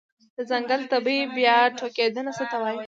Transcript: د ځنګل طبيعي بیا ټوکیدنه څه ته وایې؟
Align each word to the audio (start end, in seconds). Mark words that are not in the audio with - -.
د 0.35 0.37
ځنګل 0.49 0.81
طبيعي 0.93 1.23
بیا 1.37 1.57
ټوکیدنه 1.77 2.31
څه 2.37 2.43
ته 2.51 2.57
وایې؟ 2.61 2.79